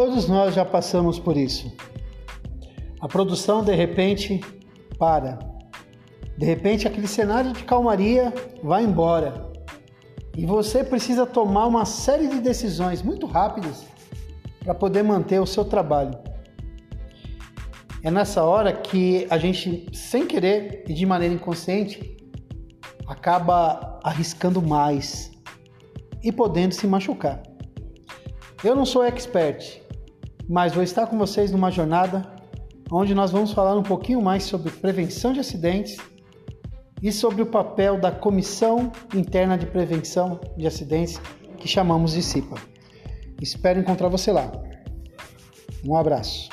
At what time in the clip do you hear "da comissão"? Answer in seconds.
38.00-38.90